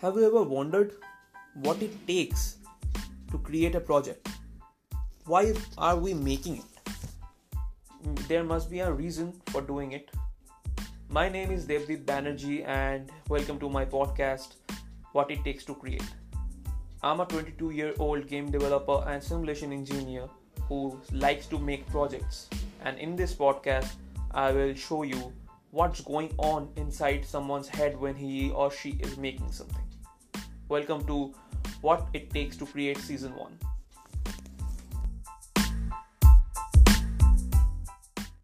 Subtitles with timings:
[0.00, 0.92] Have you ever wondered
[1.54, 2.58] what it takes
[3.32, 4.28] to create a project?
[5.26, 6.92] Why are we making it?
[8.04, 10.12] Mm, there must be a reason for doing it.
[11.08, 14.54] My name is Devdeep Banerjee, and welcome to my podcast,
[15.14, 16.08] What It Takes to Create.
[17.02, 20.28] I'm a 22 year old game developer and simulation engineer
[20.68, 22.48] who likes to make projects.
[22.84, 23.94] And in this podcast,
[24.30, 25.32] I will show you
[25.70, 29.84] what's going on inside someone's head when he or she is making something.
[30.68, 31.34] Welcome to
[31.82, 33.67] What It Takes to Create Season 1.